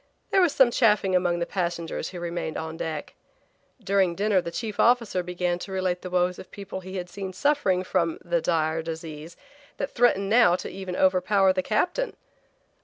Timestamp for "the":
1.37-1.45, 4.41-4.49, 6.01-6.09, 8.25-8.41, 11.53-11.61